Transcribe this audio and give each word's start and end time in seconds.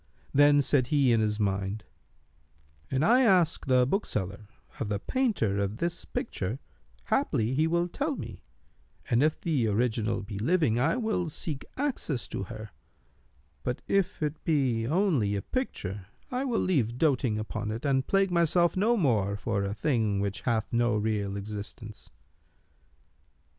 Then 0.33 0.63
said 0.63 0.87
he 0.87 1.11
in 1.13 1.19
his 1.21 1.39
mind, 1.39 1.83
"An 2.89 3.03
I 3.03 3.21
ask 3.21 3.67
the 3.67 3.85
bookseller 3.85 4.47
of 4.79 4.89
the 4.89 4.97
painter 4.97 5.59
of 5.59 5.77
this 5.77 6.05
picture, 6.05 6.57
haply 7.11 7.53
he 7.53 7.67
will 7.67 7.87
tell 7.87 8.15
me; 8.15 8.41
and 9.11 9.21
if 9.21 9.39
the 9.39 9.67
original 9.67 10.23
be 10.23 10.39
living, 10.39 10.79
I 10.79 10.97
will 10.97 11.29
seek 11.29 11.63
access 11.77 12.27
to 12.29 12.45
her; 12.45 12.71
but, 13.61 13.83
if 13.87 14.23
it 14.23 14.43
be 14.43 14.87
only 14.87 15.35
a 15.35 15.43
picture, 15.43 16.07
I 16.31 16.45
will 16.45 16.61
leave 16.61 16.97
doting 16.97 17.37
upon 17.37 17.69
it 17.69 17.85
and 17.85 18.07
plague 18.07 18.31
myself 18.31 18.75
no 18.75 18.97
more 18.97 19.35
for 19.37 19.63
a 19.63 19.75
thing 19.75 20.19
which 20.19 20.41
hath 20.41 20.73
no 20.73 20.95
real 20.97 21.37
existence." 21.37 22.09